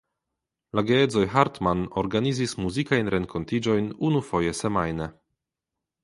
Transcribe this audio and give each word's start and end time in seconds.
La 0.77 0.83
geedzoj 0.91 1.25
Hartmann 1.33 1.83
organizis 2.01 2.55
muzikajn 2.65 3.11
renkontiĝojn 3.15 3.91
unufoje 4.09 4.55
semajne. 4.61 5.09